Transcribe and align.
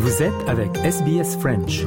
Vous 0.00 0.22
êtes 0.22 0.48
avec 0.48 0.76
SBS 0.84 1.36
French. 1.40 1.84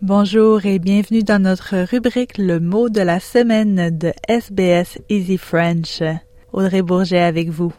Bonjour 0.00 0.64
et 0.64 0.78
bienvenue 0.78 1.24
dans 1.24 1.42
notre 1.42 1.90
rubrique 1.90 2.38
Le 2.38 2.60
mot 2.60 2.88
de 2.88 3.00
la 3.00 3.18
semaine 3.18 3.90
de 3.98 4.12
SBS 4.28 4.98
Easy 5.08 5.36
French. 5.36 6.00
Audrey 6.52 6.82
Bourget 6.82 7.22
avec 7.22 7.48
vous. 7.48 7.72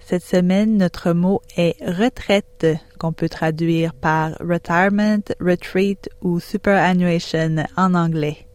Cette 0.00 0.22
semaine, 0.22 0.76
notre 0.76 1.12
mot 1.12 1.40
est 1.56 1.76
retraite, 1.82 2.66
qu'on 2.98 3.14
peut 3.14 3.30
traduire 3.30 3.94
par 3.94 4.32
retirement, 4.38 5.24
retreat 5.40 6.10
ou 6.20 6.40
superannuation 6.40 7.64
en 7.78 7.94
anglais. 7.94 8.46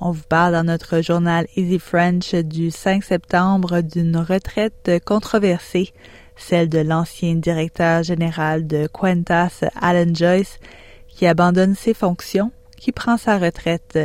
On 0.00 0.12
vous 0.12 0.22
parle 0.28 0.52
dans 0.52 0.62
notre 0.62 1.00
journal 1.00 1.48
Easy 1.56 1.80
French 1.80 2.32
du 2.32 2.70
5 2.70 3.02
septembre 3.02 3.80
d'une 3.80 4.16
retraite 4.16 4.92
controversée, 5.04 5.92
celle 6.36 6.68
de 6.68 6.78
l'ancien 6.78 7.34
directeur 7.34 8.04
général 8.04 8.68
de 8.68 8.86
Qantas, 8.86 9.64
Alan 9.80 10.14
Joyce, 10.14 10.60
qui 11.08 11.26
abandonne 11.26 11.74
ses 11.74 11.94
fonctions 11.94 12.52
qui 12.76 12.92
prend 12.92 13.16
sa 13.16 13.38
retraite. 13.38 13.98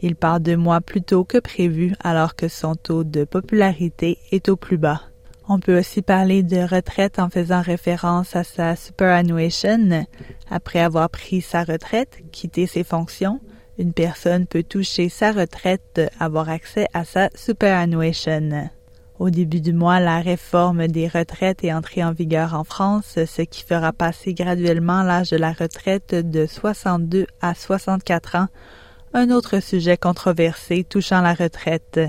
Il 0.00 0.16
part 0.16 0.40
deux 0.40 0.56
mois 0.56 0.80
plus 0.80 1.02
tôt 1.02 1.24
que 1.24 1.36
prévu 1.36 1.92
alors 2.02 2.34
que 2.34 2.48
son 2.48 2.74
taux 2.74 3.04
de 3.04 3.24
popularité 3.24 4.16
est 4.32 4.48
au 4.48 4.56
plus 4.56 4.78
bas. 4.78 5.02
On 5.46 5.60
peut 5.60 5.78
aussi 5.78 6.00
parler 6.00 6.42
de 6.42 6.58
retraite 6.58 7.18
en 7.18 7.28
faisant 7.28 7.60
référence 7.60 8.34
à 8.34 8.44
sa 8.44 8.76
superannuation. 8.76 10.06
Après 10.50 10.80
avoir 10.80 11.10
pris 11.10 11.42
sa 11.42 11.64
retraite, 11.64 12.18
quitté 12.32 12.66
ses 12.66 12.84
fonctions, 12.84 13.40
une 13.78 13.92
personne 13.92 14.46
peut 14.46 14.64
toucher 14.64 15.08
sa 15.08 15.32
retraite, 15.32 16.00
avoir 16.18 16.48
accès 16.48 16.88
à 16.92 17.04
sa 17.04 17.30
superannuation. 17.34 18.68
Au 19.18 19.30
début 19.30 19.60
du 19.60 19.72
mois, 19.72 19.98
la 19.98 20.20
réforme 20.20 20.86
des 20.86 21.08
retraites 21.08 21.64
est 21.64 21.72
entrée 21.72 22.04
en 22.04 22.12
vigueur 22.12 22.54
en 22.54 22.64
France, 22.64 23.18
ce 23.26 23.42
qui 23.42 23.64
fera 23.64 23.92
passer 23.92 24.34
graduellement 24.34 25.02
l'âge 25.02 25.30
de 25.30 25.36
la 25.36 25.52
retraite 25.52 26.14
de 26.14 26.46
62 26.46 27.26
à 27.40 27.54
64 27.54 28.36
ans, 28.36 28.46
un 29.14 29.30
autre 29.30 29.60
sujet 29.60 29.96
controversé 29.96 30.84
touchant 30.84 31.20
la 31.20 31.34
retraite. 31.34 32.00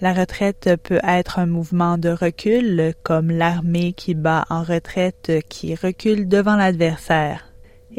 La 0.00 0.12
retraite 0.12 0.70
peut 0.82 1.00
être 1.02 1.38
un 1.38 1.46
mouvement 1.46 1.98
de 1.98 2.10
recul, 2.10 2.94
comme 3.02 3.30
l'armée 3.30 3.92
qui 3.92 4.14
bat 4.14 4.44
en 4.50 4.62
retraite 4.62 5.32
qui 5.48 5.74
recule 5.74 6.28
devant 6.28 6.56
l'adversaire. 6.56 7.47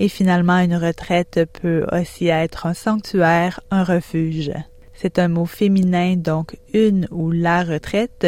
Et 0.02 0.08
finalement, 0.08 0.60
une 0.60 0.78
retraite 0.78 1.42
peut 1.62 1.86
aussi 1.92 2.28
être 2.28 2.66
un 2.66 2.74
sanctuaire, 2.74 3.60
un 3.70 3.84
refuge. 3.84 4.54
C'est 4.94 5.20
un 5.20 5.28
mot 5.28 5.46
féminin, 5.46 6.16
donc 6.16 6.58
une 6.74 7.06
ou 7.12 7.32
la 7.32 7.64
retraite, 7.64 8.26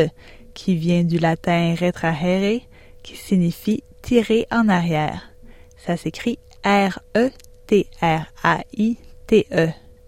qui 0.54 0.76
vient 0.76 1.06
du 1.06 1.18
latin 1.18 1.74
retrahere, 1.80 2.60
qui 3.04 3.16
signifie 3.16 3.86
tirer 4.02 4.48
en 4.52 4.68
arrière. 4.68 5.32
Ça 5.78 5.96
s'écrit 5.96 6.40
R-E-T-R-A-I-T-E. 6.66 7.30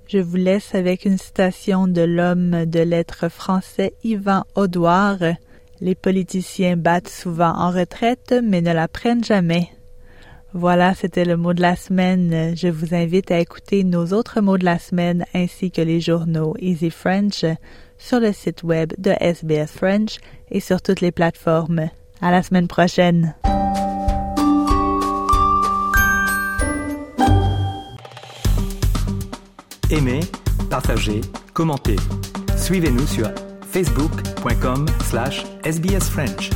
Je 0.07 0.17
vous 0.17 0.35
laisse 0.35 0.75
avec 0.75 1.05
une 1.05 1.17
citation 1.17 1.87
de 1.87 2.01
l'homme 2.01 2.65
de 2.65 2.81
lettres 2.81 3.29
français 3.29 3.93
Yvan 4.03 4.43
Audouard. 4.55 5.23
Les 5.79 5.95
politiciens 5.95 6.75
battent 6.75 7.07
souvent 7.07 7.55
en 7.55 7.71
retraite, 7.71 8.35
mais 8.43 8.59
ne 8.59 8.73
la 8.73 8.89
prennent 8.89 9.23
jamais. 9.23 9.69
Voilà, 10.53 10.93
c'était 10.93 11.25
le 11.25 11.35
mot 11.35 11.53
de 11.53 11.61
la 11.61 11.75
semaine. 11.75 12.55
Je 12.55 12.67
vous 12.67 12.93
invite 12.93 13.31
à 13.31 13.39
écouter 13.39 13.83
nos 13.83 14.13
autres 14.13 14.39
mots 14.39 14.59
de 14.59 14.65
la 14.65 14.77
semaine 14.77 15.25
ainsi 15.33 15.71
que 15.71 15.81
les 15.81 15.99
journaux 15.99 16.55
Easy 16.59 16.91
French 16.91 17.43
sur 17.97 18.19
le 18.19 18.31
site 18.31 18.61
web 18.63 18.93
de 18.99 19.11
SBS 19.19 19.71
French 19.71 20.19
et 20.51 20.59
sur 20.59 20.81
toutes 20.81 21.01
les 21.01 21.11
plateformes. 21.11 21.89
À 22.21 22.29
la 22.29 22.43
semaine 22.43 22.67
prochaine. 22.67 23.35
Aimez, 29.89 30.21
partagez, 30.69 31.21
commentez. 31.53 31.97
Suivez-nous 32.57 33.07
sur 33.07 33.29
facebook.com 33.71 34.85
slash 35.09 35.43
sbsfrench. 35.63 36.51